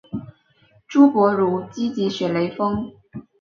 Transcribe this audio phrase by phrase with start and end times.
[0.87, 2.91] 朱伯儒积极学雷锋。